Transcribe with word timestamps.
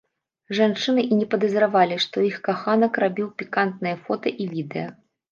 Жанчыны 0.59 1.01
і 1.11 1.17
не 1.17 1.25
падазравалі, 1.33 1.97
што 2.05 2.23
іх 2.29 2.39
каханак 2.47 2.97
рабіў 3.03 3.27
пікантныя 3.43 3.99
фота 4.07 4.33
і 4.45 4.49
відэа. 4.55 4.87